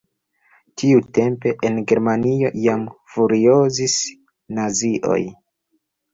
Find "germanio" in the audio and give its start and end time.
1.91-2.51